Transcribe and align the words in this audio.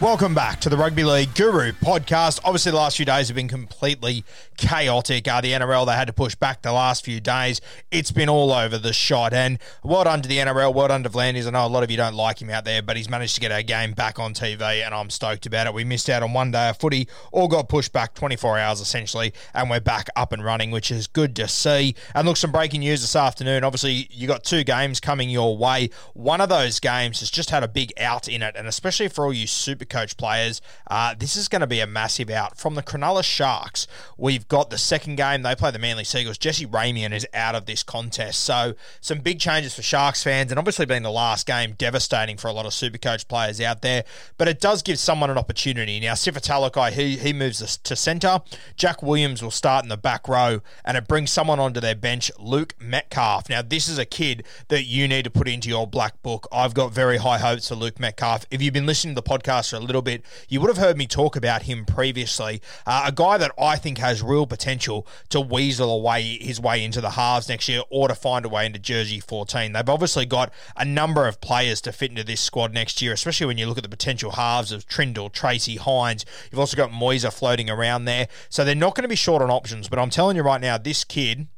Welcome 0.00 0.32
back 0.32 0.60
to 0.60 0.68
the 0.68 0.76
Rugby 0.76 1.02
League 1.02 1.34
Guru 1.34 1.72
podcast. 1.72 2.38
Obviously, 2.44 2.70
the 2.70 2.76
last 2.76 2.96
few 2.96 3.04
days 3.04 3.26
have 3.26 3.34
been 3.34 3.48
completely 3.48 4.24
chaotic. 4.56 5.26
Uh, 5.26 5.40
the 5.40 5.50
NRL, 5.50 5.86
they 5.86 5.94
had 5.94 6.06
to 6.06 6.12
push 6.12 6.36
back 6.36 6.62
the 6.62 6.70
last 6.70 7.04
few 7.04 7.18
days. 7.20 7.60
It's 7.90 8.12
been 8.12 8.28
all 8.28 8.52
over 8.52 8.78
the 8.78 8.92
shot. 8.92 9.32
And 9.32 9.58
well 9.82 10.04
done 10.04 10.22
to 10.22 10.28
the 10.28 10.36
NRL, 10.36 10.72
well 10.72 10.86
done 10.86 11.02
to 11.02 11.10
V'landys. 11.10 11.48
I 11.48 11.50
know 11.50 11.66
a 11.66 11.68
lot 11.68 11.82
of 11.82 11.90
you 11.90 11.96
don't 11.96 12.14
like 12.14 12.40
him 12.40 12.48
out 12.48 12.64
there, 12.64 12.80
but 12.80 12.96
he's 12.96 13.10
managed 13.10 13.34
to 13.34 13.40
get 13.40 13.50
our 13.50 13.64
game 13.64 13.92
back 13.92 14.20
on 14.20 14.34
TV, 14.34 14.86
and 14.86 14.94
I'm 14.94 15.10
stoked 15.10 15.46
about 15.46 15.66
it. 15.66 15.74
We 15.74 15.82
missed 15.82 16.08
out 16.08 16.22
on 16.22 16.32
one 16.32 16.52
day 16.52 16.68
of 16.68 16.78
footy, 16.78 17.08
all 17.32 17.48
got 17.48 17.68
pushed 17.68 17.92
back 17.92 18.14
24 18.14 18.56
hours 18.56 18.80
essentially, 18.80 19.34
and 19.52 19.68
we're 19.68 19.80
back 19.80 20.06
up 20.14 20.30
and 20.30 20.44
running, 20.44 20.70
which 20.70 20.92
is 20.92 21.08
good 21.08 21.34
to 21.34 21.48
see. 21.48 21.96
And 22.14 22.28
look, 22.28 22.36
some 22.36 22.52
breaking 22.52 22.80
news 22.80 23.00
this 23.00 23.16
afternoon. 23.16 23.64
Obviously, 23.64 24.06
you 24.12 24.28
got 24.28 24.44
two 24.44 24.62
games 24.62 25.00
coming 25.00 25.28
your 25.28 25.58
way. 25.58 25.90
One 26.14 26.40
of 26.40 26.48
those 26.48 26.78
games 26.78 27.18
has 27.18 27.32
just 27.32 27.50
had 27.50 27.64
a 27.64 27.68
big 27.68 27.92
out 27.98 28.28
in 28.28 28.42
it, 28.42 28.54
and 28.56 28.68
especially 28.68 29.08
for 29.08 29.24
all 29.24 29.32
you 29.32 29.48
super 29.48 29.87
coach 29.88 30.16
players, 30.16 30.60
uh, 30.88 31.14
this 31.18 31.36
is 31.36 31.48
going 31.48 31.60
to 31.60 31.66
be 31.66 31.80
a 31.80 31.86
massive 31.86 32.30
out. 32.30 32.56
From 32.56 32.74
the 32.74 32.82
Cronulla 32.82 33.24
Sharks, 33.24 33.86
we've 34.16 34.46
got 34.48 34.70
the 34.70 34.78
second 34.78 35.16
game. 35.16 35.42
They 35.42 35.54
play 35.54 35.70
the 35.70 35.78
Manly 35.78 36.04
Sea 36.04 36.20
Eagles. 36.20 36.38
Jesse 36.38 36.66
Ramien 36.66 37.12
is 37.12 37.26
out 37.34 37.54
of 37.54 37.66
this 37.66 37.82
contest. 37.82 38.40
So, 38.40 38.74
some 39.00 39.18
big 39.18 39.40
changes 39.40 39.74
for 39.74 39.82
Sharks 39.82 40.22
fans, 40.22 40.50
and 40.50 40.58
obviously 40.58 40.86
being 40.86 41.02
the 41.02 41.10
last 41.10 41.46
game, 41.46 41.74
devastating 41.76 42.36
for 42.36 42.48
a 42.48 42.52
lot 42.52 42.66
of 42.66 42.74
super 42.74 42.98
coach 42.98 43.26
players 43.28 43.60
out 43.60 43.82
there. 43.82 44.04
But 44.36 44.48
it 44.48 44.60
does 44.60 44.82
give 44.82 44.98
someone 44.98 45.30
an 45.30 45.38
opportunity. 45.38 46.00
Now, 46.00 46.14
Sifa 46.14 46.40
Talakai, 46.40 46.92
he, 46.92 47.16
he 47.16 47.32
moves 47.32 47.76
to 47.76 47.96
centre. 47.96 48.40
Jack 48.76 49.02
Williams 49.02 49.42
will 49.42 49.50
start 49.50 49.84
in 49.84 49.88
the 49.88 49.96
back 49.96 50.28
row, 50.28 50.60
and 50.84 50.96
it 50.96 51.08
brings 51.08 51.30
someone 51.30 51.58
onto 51.58 51.80
their 51.80 51.94
bench, 51.94 52.30
Luke 52.38 52.74
Metcalf. 52.80 53.48
Now, 53.48 53.62
this 53.62 53.88
is 53.88 53.98
a 53.98 54.04
kid 54.04 54.44
that 54.68 54.84
you 54.84 55.08
need 55.08 55.24
to 55.24 55.30
put 55.30 55.48
into 55.48 55.68
your 55.68 55.86
black 55.86 56.22
book. 56.22 56.46
I've 56.52 56.74
got 56.74 56.92
very 56.92 57.18
high 57.18 57.38
hopes 57.38 57.68
for 57.68 57.74
Luke 57.74 57.98
Metcalf. 57.98 58.46
If 58.50 58.62
you've 58.62 58.74
been 58.74 58.86
listening 58.86 59.14
to 59.14 59.20
the 59.20 59.28
podcast 59.28 59.70
for 59.70 59.77
a 59.78 59.84
little 59.84 60.02
bit, 60.02 60.22
you 60.48 60.60
would 60.60 60.68
have 60.68 60.78
heard 60.78 60.96
me 60.96 61.06
talk 61.06 61.36
about 61.36 61.62
him 61.62 61.84
previously. 61.84 62.60
Uh, 62.86 63.04
a 63.06 63.12
guy 63.12 63.38
that 63.38 63.52
I 63.58 63.76
think 63.76 63.98
has 63.98 64.22
real 64.22 64.46
potential 64.46 65.06
to 65.30 65.40
weasel 65.40 65.90
away 65.90 66.38
his 66.40 66.60
way 66.60 66.84
into 66.84 67.00
the 67.00 67.10
halves 67.10 67.48
next 67.48 67.68
year 67.68 67.82
or 67.90 68.08
to 68.08 68.14
find 68.14 68.44
a 68.44 68.48
way 68.48 68.66
into 68.66 68.78
Jersey 68.78 69.20
14. 69.20 69.72
They've 69.72 69.88
obviously 69.88 70.26
got 70.26 70.52
a 70.76 70.84
number 70.84 71.26
of 71.26 71.40
players 71.40 71.80
to 71.82 71.92
fit 71.92 72.10
into 72.10 72.24
this 72.24 72.40
squad 72.40 72.72
next 72.72 73.00
year, 73.00 73.12
especially 73.12 73.46
when 73.46 73.58
you 73.58 73.66
look 73.66 73.78
at 73.78 73.84
the 73.84 73.88
potential 73.88 74.32
halves 74.32 74.72
of 74.72 74.86
Trindall, 74.86 75.32
Tracey, 75.32 75.76
Hynes. 75.76 76.24
You've 76.50 76.60
also 76.60 76.76
got 76.76 76.90
Moiser 76.90 77.32
floating 77.32 77.70
around 77.70 78.04
there. 78.04 78.28
So 78.48 78.64
they're 78.64 78.74
not 78.74 78.94
going 78.94 79.02
to 79.02 79.08
be 79.08 79.16
short 79.16 79.42
on 79.42 79.50
options. 79.50 79.88
But 79.88 79.98
I'm 79.98 80.10
telling 80.10 80.36
you 80.36 80.42
right 80.42 80.60
now, 80.60 80.78
this 80.78 81.04
kid 81.04 81.48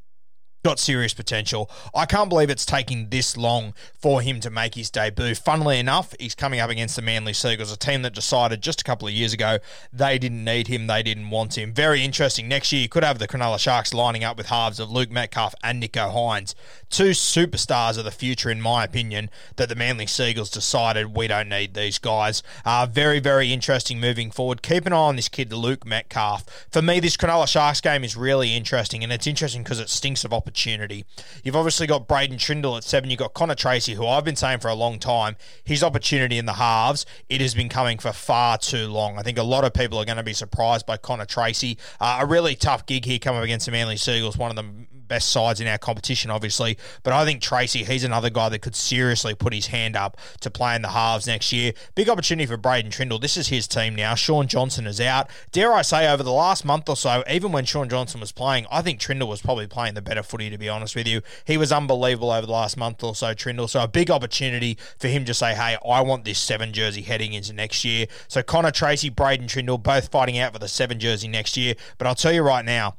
got 0.62 0.78
serious 0.78 1.14
potential. 1.14 1.70
I 1.94 2.06
can't 2.06 2.28
believe 2.28 2.50
it's 2.50 2.66
taking 2.66 3.08
this 3.08 3.36
long 3.36 3.72
for 3.98 4.20
him 4.20 4.40
to 4.40 4.50
make 4.50 4.74
his 4.74 4.90
debut. 4.90 5.34
Funnily 5.34 5.78
enough, 5.78 6.14
he's 6.20 6.34
coming 6.34 6.60
up 6.60 6.70
against 6.70 6.96
the 6.96 7.02
Manly 7.02 7.32
Sea 7.32 7.52
Eagles, 7.52 7.72
a 7.72 7.76
team 7.76 8.02
that 8.02 8.14
decided 8.14 8.62
just 8.62 8.80
a 8.80 8.84
couple 8.84 9.08
of 9.08 9.14
years 9.14 9.32
ago 9.32 9.58
they 9.92 10.18
didn't 10.18 10.44
need 10.44 10.68
him, 10.68 10.86
they 10.86 11.02
didn't 11.02 11.30
want 11.30 11.56
him. 11.56 11.72
Very 11.72 12.04
interesting. 12.04 12.48
Next 12.48 12.72
year, 12.72 12.82
you 12.82 12.88
could 12.88 13.04
have 13.04 13.18
the 13.18 13.28
Cronulla 13.28 13.58
Sharks 13.58 13.94
lining 13.94 14.24
up 14.24 14.36
with 14.36 14.46
halves 14.46 14.80
of 14.80 14.90
Luke 14.90 15.10
Metcalf 15.10 15.54
and 15.62 15.82
Nicho 15.82 16.12
Hynes. 16.12 16.54
Two 16.90 17.10
superstars 17.10 17.96
of 17.96 18.04
the 18.04 18.10
future, 18.10 18.50
in 18.50 18.60
my 18.60 18.84
opinion, 18.84 19.30
that 19.56 19.68
the 19.68 19.74
Manly 19.74 20.06
Sea 20.06 20.30
Eagles 20.30 20.50
decided 20.50 21.16
we 21.16 21.28
don't 21.28 21.48
need 21.48 21.74
these 21.74 21.98
guys. 21.98 22.42
Uh, 22.64 22.86
very, 22.90 23.20
very 23.20 23.52
interesting 23.52 24.00
moving 24.00 24.30
forward. 24.30 24.62
Keep 24.62 24.86
an 24.86 24.92
eye 24.92 24.96
on 24.96 25.16
this 25.16 25.28
kid, 25.28 25.52
Luke 25.52 25.86
Metcalf. 25.86 26.44
For 26.70 26.82
me, 26.82 27.00
this 27.00 27.16
Cronulla 27.16 27.48
Sharks 27.48 27.80
game 27.80 28.04
is 28.04 28.16
really 28.16 28.54
interesting, 28.54 29.02
and 29.02 29.12
it's 29.12 29.26
interesting 29.26 29.62
because 29.62 29.80
it 29.80 29.88
stinks 29.88 30.24
of 30.24 30.32
opportunity 30.32 30.49
opportunity. 30.50 31.04
You've 31.44 31.56
obviously 31.56 31.86
got 31.86 32.08
Braydon 32.08 32.36
Trindall 32.36 32.76
at 32.76 32.84
seven. 32.84 33.08
You've 33.08 33.20
got 33.20 33.34
Connor 33.34 33.54
Tracey, 33.54 33.94
who 33.94 34.06
I've 34.06 34.24
been 34.24 34.36
saying 34.36 34.58
for 34.58 34.68
a 34.68 34.74
long 34.74 34.98
time, 34.98 35.36
his 35.64 35.84
opportunity 35.84 36.38
in 36.38 36.46
the 36.46 36.54
halves, 36.54 37.06
it 37.28 37.40
has 37.40 37.54
been 37.54 37.68
coming 37.68 37.98
for 37.98 38.12
far 38.12 38.58
too 38.58 38.88
long. 38.88 39.16
I 39.16 39.22
think 39.22 39.38
a 39.38 39.44
lot 39.44 39.64
of 39.64 39.72
people 39.72 39.98
are 39.98 40.04
going 40.04 40.16
to 40.16 40.24
be 40.24 40.32
surprised 40.32 40.86
by 40.86 40.96
Connor 40.96 41.24
Tracey. 41.24 41.78
Uh, 42.00 42.18
a 42.20 42.26
really 42.26 42.56
tough 42.56 42.84
gig 42.84 43.04
here 43.04 43.20
coming 43.20 43.38
up 43.38 43.44
against 43.44 43.66
the 43.66 43.72
Manly 43.72 43.96
Sea 43.96 44.18
Eagles, 44.18 44.36
one 44.36 44.50
of 44.50 44.56
the 44.56 44.64
best 45.10 45.28
sides 45.28 45.60
in 45.60 45.66
our 45.66 45.76
competition, 45.76 46.30
obviously. 46.30 46.78
But 47.02 47.12
I 47.12 47.24
think 47.24 47.42
Tracey, 47.42 47.82
he's 47.82 48.04
another 48.04 48.30
guy 48.30 48.48
that 48.48 48.62
could 48.62 48.76
seriously 48.76 49.34
put 49.34 49.52
his 49.52 49.66
hand 49.66 49.96
up 49.96 50.16
to 50.40 50.50
play 50.50 50.76
in 50.76 50.82
the 50.82 50.88
halves 50.88 51.26
next 51.26 51.52
year. 51.52 51.72
Big 51.96 52.08
opportunity 52.08 52.46
for 52.46 52.56
Braydon 52.56 52.92
Trindall. 52.92 53.20
This 53.20 53.36
is 53.36 53.48
his 53.48 53.66
team 53.66 53.96
now. 53.96 54.14
Shaun 54.14 54.46
Johnson 54.46 54.86
is 54.86 55.00
out. 55.00 55.28
Dare 55.50 55.72
I 55.72 55.82
say, 55.82 56.08
over 56.08 56.22
the 56.22 56.32
last 56.32 56.64
month 56.64 56.88
or 56.88 56.96
so, 56.96 57.24
even 57.28 57.50
when 57.50 57.64
Shaun 57.64 57.88
Johnson 57.88 58.20
was 58.20 58.30
playing, 58.30 58.66
I 58.70 58.82
think 58.82 59.00
Trindall 59.00 59.28
was 59.28 59.42
probably 59.42 59.66
playing 59.66 59.94
the 59.94 60.00
better 60.00 60.22
footy, 60.22 60.48
to 60.48 60.56
be 60.56 60.68
honest 60.68 60.94
with 60.94 61.08
you. 61.08 61.22
He 61.44 61.56
was 61.56 61.72
unbelievable 61.72 62.30
over 62.30 62.46
the 62.46 62.52
last 62.52 62.76
month 62.76 63.02
or 63.02 63.16
so, 63.16 63.34
Trindall. 63.34 63.68
So 63.68 63.82
a 63.82 63.88
big 63.88 64.12
opportunity 64.12 64.78
for 64.98 65.08
him 65.08 65.24
to 65.24 65.34
say, 65.34 65.54
hey, 65.54 65.76
I 65.84 66.00
want 66.02 66.24
this 66.24 66.38
seven 66.38 66.72
jersey 66.72 67.02
heading 67.02 67.32
into 67.32 67.52
next 67.52 67.84
year. 67.84 68.06
So 68.28 68.44
Connor 68.44 68.70
Tracey, 68.70 69.10
Braydon 69.10 69.48
Trindall, 69.48 69.82
both 69.82 70.08
fighting 70.12 70.38
out 70.38 70.52
for 70.52 70.60
the 70.60 70.68
seven 70.68 71.00
jersey 71.00 71.26
next 71.26 71.56
year. 71.56 71.74
But 71.98 72.06
I'll 72.06 72.14
tell 72.14 72.32
you 72.32 72.42
right 72.42 72.64
now, 72.64 72.96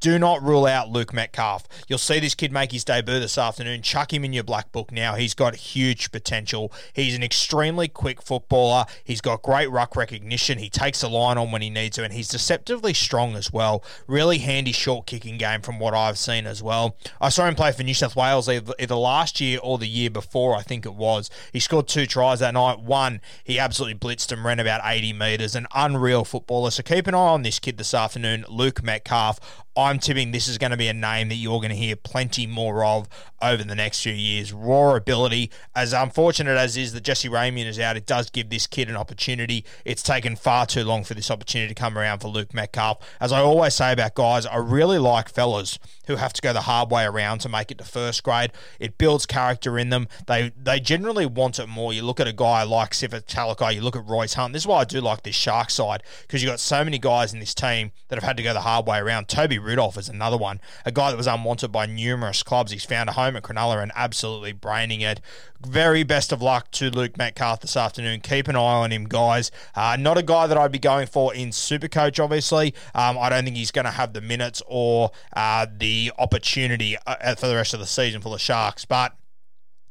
do 0.00 0.18
not 0.18 0.42
rule 0.42 0.66
out 0.66 0.88
Luke 0.88 1.12
Metcalf. 1.12 1.66
You'll 1.88 1.98
see 1.98 2.20
this 2.20 2.34
kid 2.34 2.52
make 2.52 2.72
his 2.72 2.84
debut 2.84 3.20
this 3.20 3.38
afternoon. 3.38 3.82
Chuck 3.82 4.12
him 4.12 4.24
in 4.24 4.32
your 4.32 4.44
black 4.44 4.72
book 4.72 4.92
now. 4.92 5.14
He's 5.14 5.34
got 5.34 5.54
huge 5.54 6.10
potential. 6.12 6.72
He's 6.92 7.14
an 7.14 7.22
extremely 7.22 7.88
quick 7.88 8.22
footballer. 8.22 8.86
He's 9.02 9.20
got 9.20 9.42
great 9.42 9.70
ruck 9.70 9.96
recognition. 9.96 10.58
He 10.58 10.70
takes 10.70 11.00
the 11.00 11.08
line 11.08 11.38
on 11.38 11.50
when 11.50 11.62
he 11.62 11.70
needs 11.70 11.96
to, 11.96 12.04
and 12.04 12.12
he's 12.12 12.28
deceptively 12.28 12.94
strong 12.94 13.36
as 13.36 13.52
well. 13.52 13.84
Really 14.06 14.38
handy 14.38 14.72
short 14.72 15.06
kicking 15.06 15.38
game 15.38 15.60
from 15.60 15.78
what 15.78 15.94
I've 15.94 16.18
seen 16.18 16.46
as 16.46 16.62
well. 16.62 16.96
I 17.20 17.28
saw 17.28 17.46
him 17.46 17.54
play 17.54 17.72
for 17.72 17.82
New 17.82 17.94
South 17.94 18.16
Wales 18.16 18.48
either, 18.48 18.74
either 18.78 18.94
last 18.94 19.40
year 19.40 19.58
or 19.62 19.78
the 19.78 19.88
year 19.88 20.10
before, 20.10 20.56
I 20.56 20.62
think 20.62 20.86
it 20.86 20.94
was. 20.94 21.30
He 21.52 21.60
scored 21.60 21.88
two 21.88 22.06
tries 22.06 22.40
that 22.40 22.54
night. 22.54 22.80
One, 22.80 23.20
he 23.42 23.58
absolutely 23.58 23.98
blitzed 23.98 24.32
and 24.32 24.44
ran 24.44 24.60
about 24.60 24.80
80 24.84 25.12
metres. 25.12 25.54
An 25.54 25.66
unreal 25.74 26.24
footballer. 26.24 26.70
So 26.70 26.82
keep 26.82 27.06
an 27.06 27.14
eye 27.14 27.18
on 27.18 27.42
this 27.42 27.58
kid 27.58 27.78
this 27.78 27.94
afternoon, 27.94 28.44
Luke 28.48 28.82
Metcalf. 28.82 29.63
I'm 29.76 29.98
tipping 29.98 30.30
this 30.30 30.46
is 30.46 30.56
going 30.56 30.70
to 30.70 30.76
be 30.76 30.86
a 30.86 30.94
name 30.94 31.28
that 31.30 31.34
you're 31.34 31.58
going 31.58 31.70
to 31.70 31.76
hear 31.76 31.96
plenty 31.96 32.46
more 32.46 32.84
of 32.84 33.08
over 33.42 33.64
the 33.64 33.74
next 33.74 34.02
few 34.02 34.12
years. 34.12 34.52
Raw 34.52 34.94
ability, 34.94 35.50
as 35.74 35.92
unfortunate 35.92 36.56
as 36.56 36.76
is 36.76 36.92
that 36.92 37.02
Jesse 37.02 37.28
Ramien 37.28 37.66
is 37.66 37.78
out, 37.78 37.96
it 37.96 38.06
does 38.06 38.30
give 38.30 38.50
this 38.50 38.66
kid 38.68 38.88
an 38.88 38.96
opportunity. 38.96 39.64
It's 39.84 40.02
taken 40.02 40.36
far 40.36 40.66
too 40.66 40.84
long 40.84 41.02
for 41.02 41.14
this 41.14 41.30
opportunity 41.30 41.74
to 41.74 41.80
come 41.80 41.98
around 41.98 42.20
for 42.20 42.28
Luke 42.28 42.54
Metcalf. 42.54 42.98
As 43.20 43.32
I 43.32 43.40
always 43.40 43.74
say 43.74 43.92
about 43.92 44.14
guys, 44.14 44.46
I 44.46 44.56
really 44.56 44.98
like 44.98 45.28
fellas 45.28 45.78
who 46.06 46.16
have 46.16 46.32
to 46.34 46.42
go 46.42 46.52
the 46.52 46.62
hard 46.62 46.90
way 46.90 47.04
around 47.04 47.40
to 47.40 47.48
make 47.48 47.70
it 47.70 47.78
to 47.78 47.84
first 47.84 48.22
grade. 48.22 48.52
It 48.78 48.96
builds 48.96 49.26
character 49.26 49.78
in 49.78 49.90
them. 49.90 50.06
They 50.26 50.52
they 50.56 50.78
generally 50.80 51.26
want 51.26 51.58
it 51.58 51.66
more. 51.66 51.92
You 51.92 52.02
look 52.02 52.20
at 52.20 52.28
a 52.28 52.32
guy 52.32 52.62
like 52.62 52.92
Sifa 52.92 53.22
Talakai, 53.22 53.74
you 53.74 53.80
look 53.80 53.96
at 53.96 54.06
Royce 54.06 54.34
Hunt. 54.34 54.52
This 54.52 54.62
is 54.62 54.66
why 54.66 54.80
I 54.80 54.84
do 54.84 55.00
like 55.00 55.22
this 55.22 55.34
Shark 55.34 55.70
side 55.70 56.02
because 56.22 56.42
you've 56.42 56.50
got 56.50 56.60
so 56.60 56.84
many 56.84 56.98
guys 56.98 57.32
in 57.32 57.40
this 57.40 57.54
team 57.54 57.92
that 58.08 58.16
have 58.16 58.24
had 58.24 58.36
to 58.36 58.42
go 58.42 58.52
the 58.52 58.60
hard 58.60 58.86
way 58.86 58.98
around. 58.98 59.28
Toby 59.28 59.58
Rudolf 59.64 59.98
is 59.98 60.08
another 60.08 60.36
one, 60.36 60.60
a 60.84 60.92
guy 60.92 61.10
that 61.10 61.16
was 61.16 61.26
unwanted 61.26 61.72
by 61.72 61.86
numerous 61.86 62.42
clubs. 62.42 62.72
He's 62.72 62.84
found 62.84 63.08
a 63.08 63.12
home 63.12 63.36
at 63.36 63.42
Cronulla 63.42 63.82
and 63.82 63.92
absolutely 63.94 64.52
braining 64.52 65.00
it. 65.00 65.20
Very 65.66 66.02
best 66.02 66.30
of 66.30 66.42
luck 66.42 66.70
to 66.72 66.90
Luke 66.90 67.16
Metcalf 67.16 67.60
this 67.60 67.76
afternoon. 67.76 68.20
Keep 68.20 68.48
an 68.48 68.56
eye 68.56 68.58
on 68.58 68.92
him, 68.92 69.04
guys. 69.04 69.50
Uh, 69.74 69.96
not 69.98 70.18
a 70.18 70.22
guy 70.22 70.46
that 70.46 70.58
I'd 70.58 70.72
be 70.72 70.78
going 70.78 71.06
for 71.06 71.34
in 71.34 71.50
Supercoach, 71.50 72.22
obviously. 72.22 72.74
Um, 72.94 73.16
I 73.18 73.30
don't 73.30 73.44
think 73.44 73.56
he's 73.56 73.70
going 73.70 73.86
to 73.86 73.90
have 73.90 74.12
the 74.12 74.20
minutes 74.20 74.62
or 74.66 75.10
uh, 75.34 75.66
the 75.74 76.12
opportunity 76.18 76.96
uh, 77.06 77.34
for 77.34 77.46
the 77.46 77.54
rest 77.54 77.72
of 77.74 77.80
the 77.80 77.86
season 77.86 78.20
for 78.20 78.28
the 78.28 78.38
Sharks, 78.38 78.84
but 78.84 79.16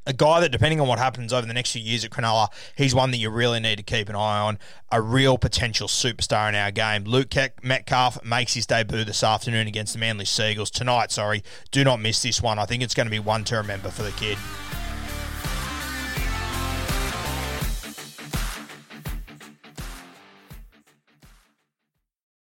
a 0.05 0.13
guy 0.13 0.39
that, 0.41 0.51
depending 0.51 0.81
on 0.81 0.87
what 0.87 0.99
happens 0.99 1.31
over 1.31 1.47
the 1.47 1.53
next 1.53 1.71
few 1.71 1.81
years 1.81 2.03
at 2.03 2.11
Cronulla, 2.11 2.49
he's 2.75 2.93
one 2.93 3.11
that 3.11 3.17
you 3.17 3.29
really 3.29 3.59
need 3.59 3.77
to 3.77 3.83
keep 3.83 4.09
an 4.09 4.15
eye 4.15 4.39
on. 4.39 4.59
A 4.91 5.01
real 5.01 5.37
potential 5.37 5.87
superstar 5.87 6.49
in 6.49 6.55
our 6.55 6.71
game. 6.71 7.03
Luke 7.05 7.33
Metcalf 7.63 8.23
makes 8.23 8.53
his 8.53 8.65
debut 8.65 9.03
this 9.03 9.23
afternoon 9.23 9.67
against 9.67 9.93
the 9.93 9.99
Manly 9.99 10.25
Sea 10.25 10.51
Eagles 10.51 10.69
tonight. 10.69 11.11
Sorry, 11.11 11.43
do 11.71 11.83
not 11.83 11.99
miss 11.99 12.21
this 12.21 12.41
one. 12.41 12.59
I 12.59 12.65
think 12.65 12.83
it's 12.83 12.93
going 12.93 13.07
to 13.07 13.11
be 13.11 13.19
one 13.19 13.43
to 13.45 13.55
remember 13.55 13.89
for 13.89 14.03
the 14.03 14.11
kid. 14.11 14.37